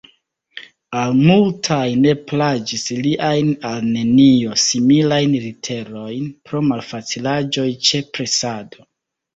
Al 1.01 1.11
multaj 1.17 1.81
ne 2.05 2.13
plaĝis 2.31 2.87
liajn 3.09 3.51
al 3.73 3.85
nenio 3.99 4.57
similajn 4.65 5.37
literojn 5.47 6.35
pro 6.49 6.67
malfacilaĵoj 6.73 7.71
ĉe 7.91 8.05
presado. 8.19 8.93